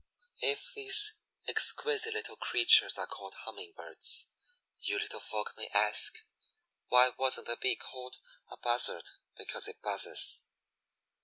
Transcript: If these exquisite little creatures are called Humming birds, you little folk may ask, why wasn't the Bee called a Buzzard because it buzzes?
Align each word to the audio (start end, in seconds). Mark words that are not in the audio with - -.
If 0.41 0.73
these 0.73 1.13
exquisite 1.47 2.15
little 2.15 2.35
creatures 2.35 2.97
are 2.97 3.05
called 3.05 3.35
Humming 3.45 3.73
birds, 3.77 4.29
you 4.79 4.97
little 4.97 5.19
folk 5.19 5.53
may 5.55 5.69
ask, 5.75 6.25
why 6.87 7.09
wasn't 7.09 7.45
the 7.45 7.55
Bee 7.57 7.75
called 7.75 8.17
a 8.49 8.57
Buzzard 8.57 9.09
because 9.37 9.67
it 9.67 9.79
buzzes? 9.83 10.47